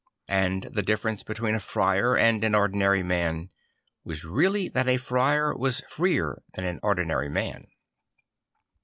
[0.33, 3.51] And the difference between a friar and an ordinary man
[4.03, 7.67] was really that a friar was freer than an ordinary man.